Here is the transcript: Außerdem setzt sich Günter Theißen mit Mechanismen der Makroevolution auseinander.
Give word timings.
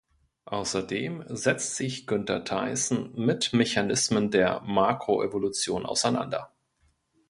Außerdem 0.45 1.25
setzt 1.27 1.75
sich 1.75 2.07
Günter 2.07 2.43
Theißen 2.43 3.13
mit 3.23 3.53
Mechanismen 3.53 4.31
der 4.31 4.61
Makroevolution 4.61 5.85
auseinander. 5.85 6.51